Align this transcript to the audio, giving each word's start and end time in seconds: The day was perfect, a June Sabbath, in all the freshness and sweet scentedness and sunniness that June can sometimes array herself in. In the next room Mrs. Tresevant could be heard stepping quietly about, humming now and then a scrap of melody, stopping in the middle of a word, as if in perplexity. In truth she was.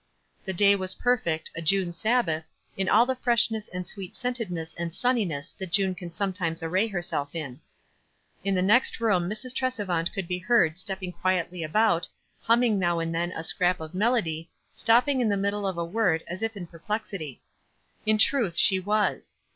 The 0.45 0.53
day 0.53 0.75
was 0.75 0.95
perfect, 0.95 1.51
a 1.55 1.61
June 1.61 1.93
Sabbath, 1.93 2.45
in 2.75 2.89
all 2.89 3.05
the 3.05 3.13
freshness 3.17 3.67
and 3.69 3.85
sweet 3.85 4.15
scentedness 4.15 4.73
and 4.73 4.95
sunniness 4.95 5.51
that 5.59 5.71
June 5.71 5.93
can 5.93 6.09
sometimes 6.09 6.63
array 6.63 6.87
herself 6.87 7.35
in. 7.35 7.61
In 8.43 8.55
the 8.55 8.63
next 8.63 8.99
room 8.99 9.29
Mrs. 9.29 9.53
Tresevant 9.53 10.11
could 10.11 10.27
be 10.27 10.39
heard 10.39 10.79
stepping 10.79 11.11
quietly 11.11 11.61
about, 11.61 12.07
humming 12.41 12.79
now 12.79 12.97
and 12.97 13.13
then 13.13 13.31
a 13.33 13.43
scrap 13.43 13.79
of 13.79 13.93
melody, 13.93 14.49
stopping 14.73 15.21
in 15.21 15.29
the 15.29 15.37
middle 15.37 15.67
of 15.67 15.77
a 15.77 15.85
word, 15.85 16.23
as 16.27 16.41
if 16.41 16.57
in 16.57 16.65
perplexity. 16.65 17.43
In 18.03 18.17
truth 18.17 18.55
she 18.57 18.79
was. 18.79 19.37